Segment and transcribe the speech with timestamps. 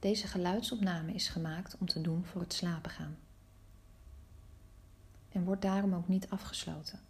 [0.00, 3.18] Deze geluidsopname is gemaakt om te doen voor het slapen gaan.
[5.28, 7.00] En wordt daarom ook niet afgesloten.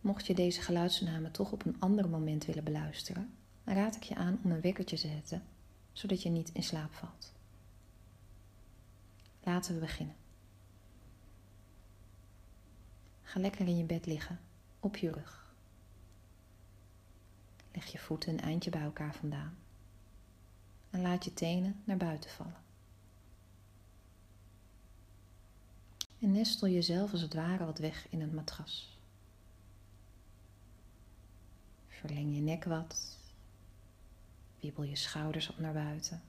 [0.00, 4.38] Mocht je deze geluidsopname toch op een ander moment willen beluisteren, raad ik je aan
[4.42, 5.42] om een wekkertje te zetten,
[5.92, 7.32] zodat je niet in slaap valt.
[9.42, 10.16] Laten we beginnen.
[13.22, 14.40] Ga lekker in je bed liggen,
[14.80, 15.54] op je rug.
[17.72, 19.61] Leg je voeten een eindje bij elkaar vandaan
[20.92, 22.60] en laat je tenen naar buiten vallen.
[26.18, 28.98] En nestel jezelf als het ware wat weg in het matras.
[31.88, 33.18] Verleng je nek wat.
[34.60, 36.22] Wiebel je schouders op naar buiten.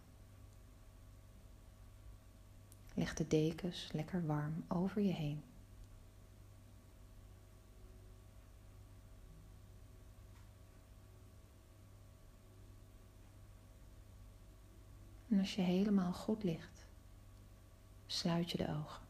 [2.94, 5.44] Leg de dekens lekker warm over je heen.
[15.44, 16.86] Als je helemaal goed ligt,
[18.06, 19.02] sluit je de ogen.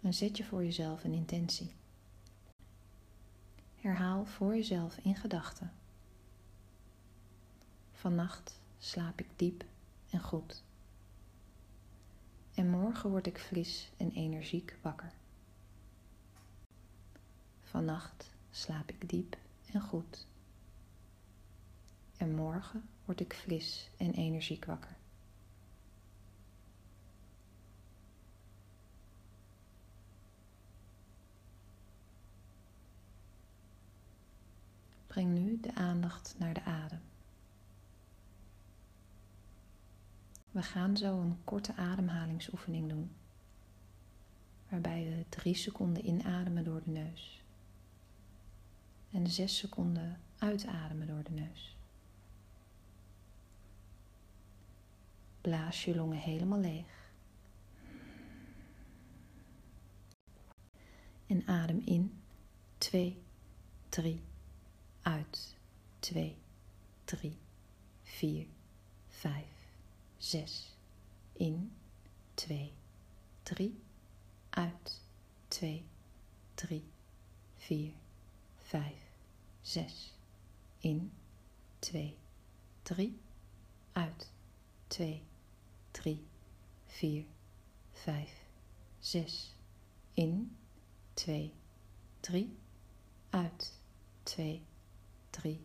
[0.00, 1.74] En zet je voor jezelf een intentie.
[3.76, 5.72] Herhaal voor jezelf in gedachten.
[7.92, 9.64] Vannacht slaap ik diep
[10.10, 10.62] en goed.
[12.54, 15.12] En morgen word ik fris en energiek wakker.
[17.62, 19.36] Vannacht slaap ik diep
[19.72, 20.28] en goed.
[22.20, 24.96] En morgen word ik fris en energiek wakker.
[35.06, 37.00] Breng nu de aandacht naar de adem.
[40.50, 43.10] We gaan zo een korte ademhalingsoefening doen,
[44.68, 47.42] waarbij we drie seconden inademen door de neus
[49.10, 51.78] en zes seconden uitademen door de neus.
[55.40, 57.12] Blaas je longen helemaal leeg.
[61.26, 62.20] En adem in.
[62.78, 63.22] 2,
[63.88, 64.20] 3,
[65.02, 65.56] uit.
[65.98, 66.36] 2,
[67.04, 67.36] 3,
[68.02, 68.46] 4,
[69.08, 69.44] 5,
[70.16, 70.76] 6.
[71.32, 71.72] In.
[72.34, 72.72] 2,
[73.42, 73.80] 3,
[74.50, 75.00] uit.
[75.48, 75.84] 2,
[76.54, 76.84] 3,
[77.56, 77.92] 4,
[78.58, 78.92] 5,
[79.60, 80.14] 6.
[80.78, 81.12] In.
[81.78, 82.16] 2,
[82.82, 83.20] 3,
[83.92, 84.32] uit.
[84.86, 85.22] 2,
[85.90, 86.26] 3,
[86.86, 87.24] 4,
[87.92, 88.30] 5,
[88.98, 89.54] 6.
[90.14, 90.56] In
[91.14, 91.52] 2,
[92.20, 92.58] 3,
[93.30, 93.72] uit
[94.22, 94.62] 2,
[95.30, 95.60] 3,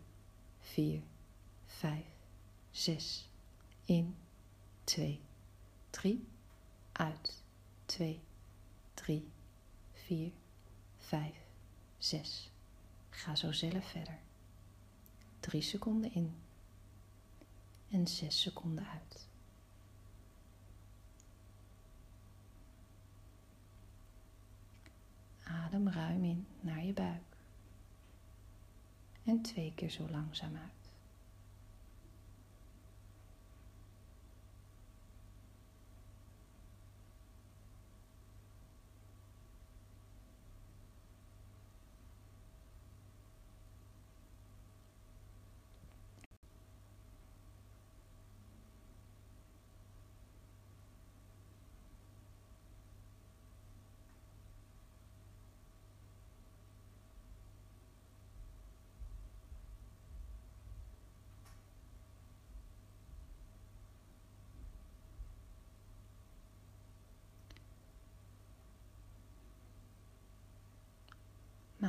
[0.59, 1.01] 4,
[1.65, 2.05] 5,
[2.71, 3.29] 6.
[3.85, 4.15] In
[4.83, 5.21] 2,
[5.89, 6.27] 3,
[6.91, 7.43] uit
[7.85, 8.21] 2,
[8.93, 9.31] 3,
[9.93, 10.31] 4,
[10.97, 11.35] 5,
[11.97, 12.51] 6.
[13.09, 14.19] Ga zo zelf verder.
[15.39, 16.35] 3 seconden in
[17.89, 19.27] en 6 seconden uit.
[25.45, 27.37] Adem ruim in naar je buik
[29.23, 30.74] en twee keer zo langzaam uit.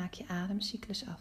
[0.07, 1.21] Maak je ademcyclus af.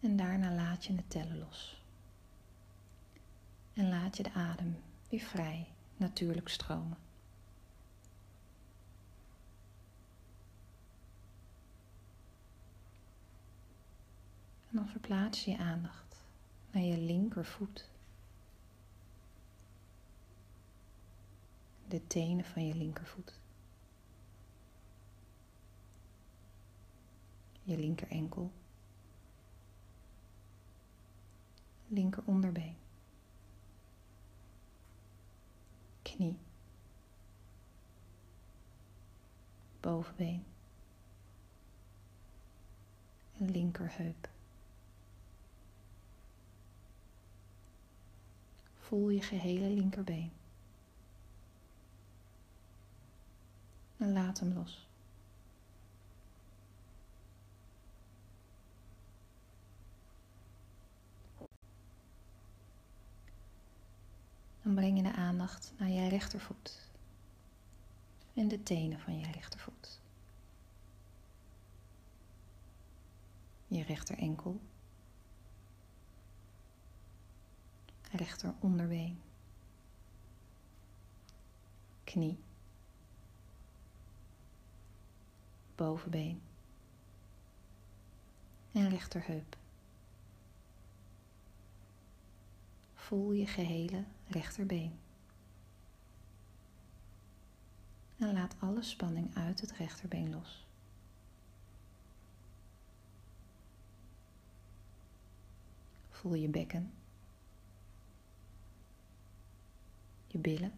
[0.00, 1.82] En daarna laat je het tellen los.
[3.72, 5.66] En laat je de adem weer vrij,
[5.96, 6.98] natuurlijk stromen.
[14.70, 16.22] En dan verplaats je je aandacht
[16.70, 17.88] naar je linkervoet.
[21.88, 23.38] De tenen van je linkervoet.
[27.62, 28.52] Je linker enkel.
[31.86, 32.76] Linker onderbeen.
[36.02, 36.38] Knie.
[39.80, 40.44] Bovenbeen.
[43.38, 44.28] En linkerheup.
[48.78, 50.37] Voel je gehele linkerbeen.
[53.98, 54.86] en laat hem los.
[64.62, 66.90] Dan breng je de aandacht naar je rechtervoet
[68.34, 70.00] en de tenen van je rechtervoet.
[73.66, 74.60] Je rechterenkel,
[78.10, 79.20] rechter onderbeen,
[82.04, 82.38] knie
[85.78, 86.40] bovenbeen
[88.72, 89.56] en rechterheup.
[92.94, 94.98] Voel je gehele rechterbeen.
[98.16, 100.66] En laat alle spanning uit het rechterbeen los.
[106.10, 106.92] Voel je bekken,
[110.26, 110.72] je billen,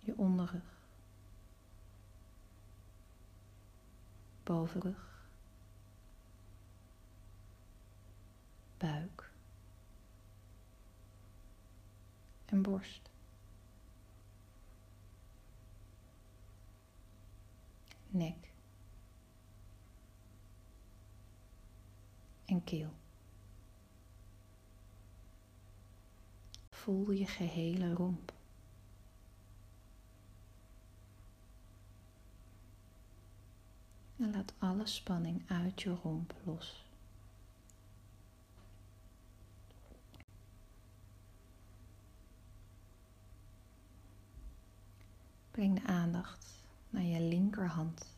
[0.00, 0.16] je
[0.46, 0.74] onderrug,
[4.42, 5.28] bovenrug,
[8.78, 9.30] buik
[12.44, 13.10] en borst.
[18.08, 18.50] Nek
[22.44, 22.92] en keel.
[26.70, 28.35] Voel je gehele romp.
[34.26, 36.84] En laat alle spanning uit je romp los.
[45.50, 46.46] Breng de aandacht
[46.90, 48.16] naar je linkerhand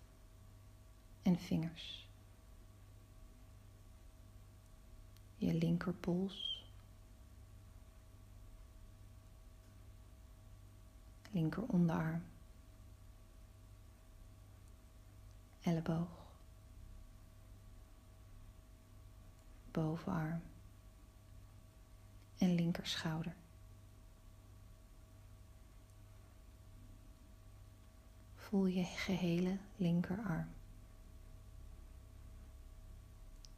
[1.22, 2.08] en vingers.
[5.36, 6.64] Je linkerpols.
[11.30, 11.62] Linker
[15.68, 16.08] Elleboog.
[19.70, 20.42] Bovenarm.
[22.38, 23.34] En linkerschouder.
[28.34, 30.48] Voel je gehele linkerarm.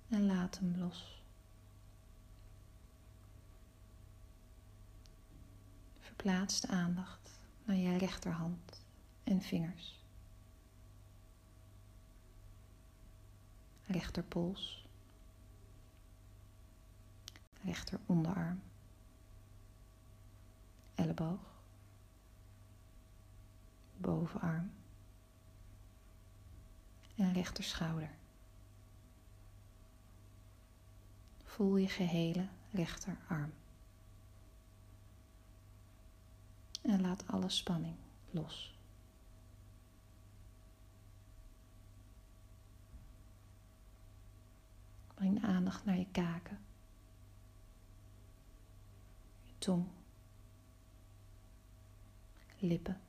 [0.08, 1.22] En laat hem los.
[6.00, 8.82] Verplaats de aandacht naar je rechterhand
[9.24, 9.99] en vingers.
[13.90, 14.84] Rechterpols.
[17.64, 18.62] Rechter onderarm.
[20.94, 21.40] Elleboog.
[23.96, 24.70] Bovenarm
[27.16, 28.10] en rechterschouder.
[31.44, 33.52] Voel je gehele rechterarm.
[36.82, 37.96] En laat alle spanning
[38.30, 38.79] los.
[45.20, 46.58] Breng aandacht naar je kaken,
[49.44, 49.86] je tong,
[52.58, 53.00] lippen.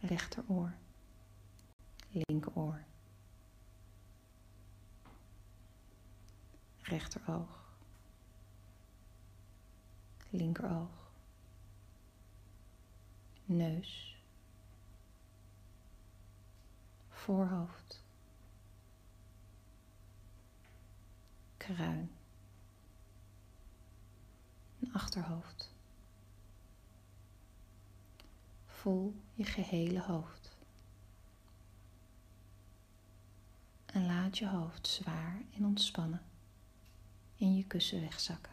[0.00, 0.72] rechteroor,
[2.10, 2.84] linkeroor,
[6.82, 7.64] rechteroog,
[10.30, 11.10] linkeroog,
[13.44, 14.22] neus,
[17.08, 18.06] voorhoofd,
[21.74, 22.10] kruin,
[24.92, 25.70] achterhoofd.
[28.66, 30.56] Voel je gehele hoofd.
[33.86, 36.22] En laat je hoofd zwaar en ontspannen
[37.36, 38.52] in je kussen wegzakken.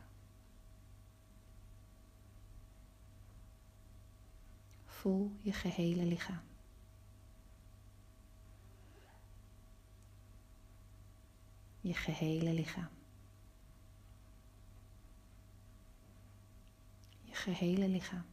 [4.86, 6.44] Voel je gehele lichaam.
[11.82, 12.90] Je gehele lichaam.
[17.22, 18.26] Je gehele lichaam.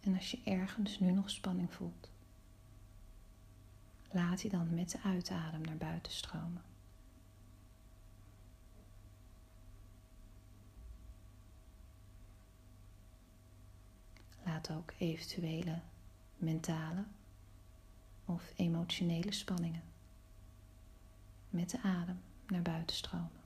[0.00, 2.10] En als je ergens nu nog spanning voelt,
[4.10, 6.62] laat die dan met de uitadem naar buiten stromen.
[14.44, 15.80] Laat ook eventuele
[16.36, 17.04] mentale
[18.24, 19.82] of emotionele spanningen
[21.50, 23.40] met de adem naar buiten stromen.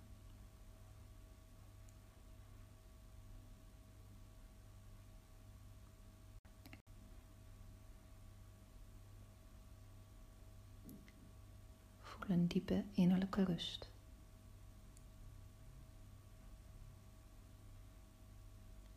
[12.28, 13.88] een diepe innerlijke rust.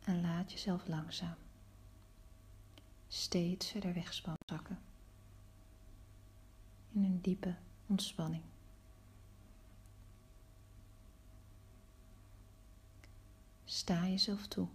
[0.04, 1.36] En laat jezelf langzaam
[3.08, 4.12] steeds verder weg
[4.46, 4.78] zakken
[6.92, 7.54] in een diepe
[7.86, 8.42] ontspanning.
[13.68, 14.68] Sta jezelf toe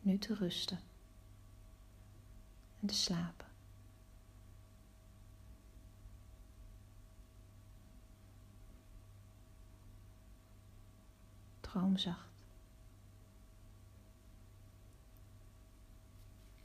[0.00, 0.80] nu te rusten
[2.80, 3.46] en te slapen.
[11.60, 12.33] Droom zacht.